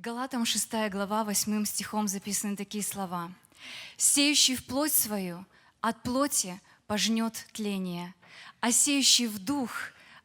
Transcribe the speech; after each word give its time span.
Галатам 0.00 0.46
6 0.46 0.90
глава 0.90 1.24
8 1.24 1.64
стихом 1.64 2.06
записаны 2.06 2.54
такие 2.54 2.84
слова. 2.84 3.32
«Сеющий 3.96 4.54
в 4.54 4.64
плоть 4.64 4.92
свою 4.92 5.44
от 5.80 6.04
плоти 6.04 6.60
пожнет 6.86 7.48
тление, 7.52 8.14
а 8.60 8.70
сеющий 8.70 9.26
в 9.26 9.40
дух 9.40 9.72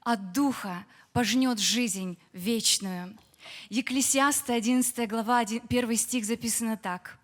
от 0.01 0.31
духа 0.31 0.85
пожнет 1.11 1.57
жизнь 1.57 2.19
вечную». 2.33 3.17
Екклесиаста 3.71 4.53
11 4.53 5.09
глава 5.09 5.39
1 5.39 5.97
стих 5.97 6.25
записано 6.25 6.77
так. 6.77 7.17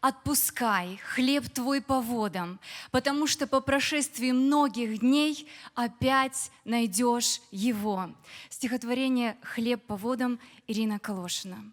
«Отпускай 0.00 0.96
хлеб 1.04 1.50
твой 1.50 1.82
по 1.82 2.00
водам, 2.00 2.60
потому 2.92 3.26
что 3.26 3.46
по 3.46 3.60
прошествии 3.60 4.32
многих 4.32 5.00
дней 5.00 5.46
опять 5.74 6.50
найдешь 6.64 7.42
его». 7.50 8.08
Стихотворение 8.48 9.36
«Хлеб 9.42 9.84
по 9.84 9.96
водам» 9.96 10.40
Ирина 10.66 10.98
Калошина. 10.98 11.70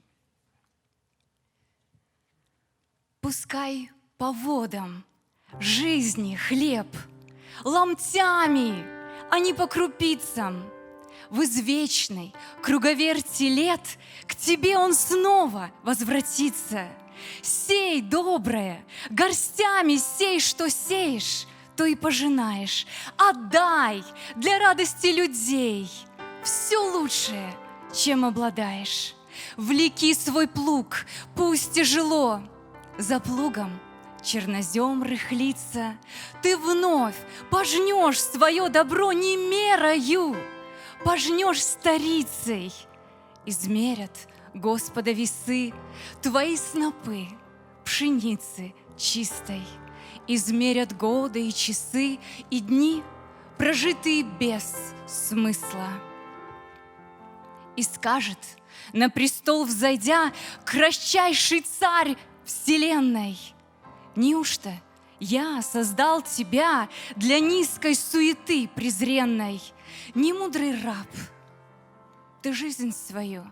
Пускай 3.27 3.91
по 4.17 4.31
водам 4.31 5.03
жизни 5.59 6.37
хлеб, 6.37 6.87
ломтями, 7.65 8.85
а 9.29 9.39
не 9.39 9.53
по 9.53 9.67
крупицам. 9.67 10.63
В 11.29 11.43
извечной 11.43 12.33
круговерти 12.61 13.43
лет 13.43 13.81
к 14.27 14.33
тебе 14.33 14.77
он 14.77 14.93
снова 14.93 15.71
возвратится. 15.83 16.87
Сей, 17.41 17.99
доброе, 17.99 18.85
горстями 19.09 19.97
сей, 19.97 20.39
что 20.39 20.69
сеешь, 20.69 21.47
то 21.75 21.83
и 21.83 21.95
пожинаешь. 21.95 22.87
Отдай 23.17 24.05
для 24.37 24.57
радости 24.57 25.07
людей 25.07 25.91
все 26.43 26.77
лучшее, 26.77 27.53
чем 27.93 28.23
обладаешь. 28.23 29.15
Влеки 29.57 30.13
свой 30.13 30.47
плуг, 30.47 31.05
пусть 31.35 31.73
тяжело, 31.73 32.41
за 32.97 33.19
плугом 33.19 33.71
чернозем 34.23 35.03
рыхлится, 35.03 35.97
Ты 36.41 36.57
вновь 36.57 37.15
пожнешь 37.49 38.21
свое 38.21 38.69
добро 38.69 39.13
не 39.13 39.37
мерою, 39.37 40.35
Пожнешь 41.03 41.63
старицей. 41.63 42.73
Измерят 43.45 44.27
Господа 44.53 45.11
весы 45.11 45.73
Твои 46.21 46.57
снопы 46.57 47.27
пшеницы 47.85 48.73
чистой. 48.97 49.63
Измерят 50.27 50.95
годы 50.97 51.47
и 51.47 51.53
часы 51.53 52.19
и 52.49 52.59
дни, 52.59 53.03
Прожитые 53.57 54.23
без 54.23 54.75
смысла. 55.07 55.87
И 57.75 57.83
скажет, 57.83 58.37
на 58.93 59.09
престол 59.09 59.65
взойдя, 59.65 60.33
Кратчайший 60.65 61.61
царь 61.61 62.17
Вселенной. 62.47 63.37
Неужто 64.15 64.73
я 65.19 65.61
создал 65.61 66.21
тебя 66.21 66.87
для 67.17 67.41
низкой 67.41 67.93
суеты 67.93 68.69
презренной? 68.69 69.61
Немудрый 70.15 70.81
раб, 70.81 71.07
ты 72.41 72.53
жизнь 72.53 72.93
свою 72.93 73.43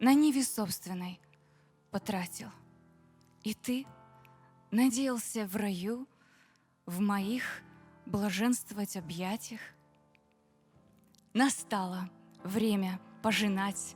на 0.00 0.12
ниве 0.12 0.42
собственной 0.42 1.20
потратил. 1.92 2.50
И 3.44 3.54
ты 3.54 3.86
надеялся 4.72 5.46
в 5.46 5.54
раю, 5.54 6.08
в 6.84 6.98
моих 7.00 7.62
блаженствовать 8.06 8.96
объятиях. 8.96 9.60
Настало 11.32 12.10
время 12.42 12.98
пожинать 13.22 13.94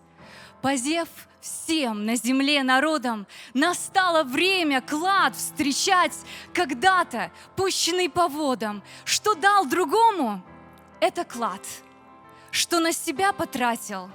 Позев 0.60 1.08
всем 1.40 2.06
на 2.06 2.14
земле 2.14 2.62
народом, 2.62 3.26
настало 3.52 4.22
время 4.22 4.80
клад 4.80 5.34
встречать, 5.34 6.16
когда-то 6.54 7.32
пущенный 7.56 8.08
по 8.08 8.28
водам. 8.28 8.82
Что 9.04 9.34
дал 9.34 9.66
другому, 9.66 10.42
это 11.00 11.24
клад. 11.24 11.66
Что 12.50 12.80
на 12.80 12.92
себя 12.92 13.32
потратил, 13.32 14.10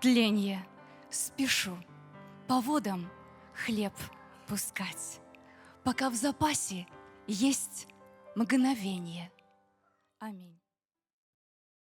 тленье. 0.00 0.66
Спешу 1.10 1.78
по 2.46 2.60
водам 2.60 3.08
хлеб 3.54 3.94
пускать, 4.46 5.20
пока 5.82 6.10
в 6.10 6.14
запасе 6.14 6.86
есть 7.26 7.88
мгновение. 8.34 9.32
Аминь. 10.18 10.60